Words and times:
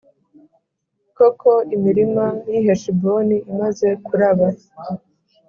Koko, 1.17 1.49
imirima 1.75 2.25
y’i 2.49 2.61
Heshiboni 2.65 3.37
imaze 3.51 3.87
kuraba, 4.05 4.47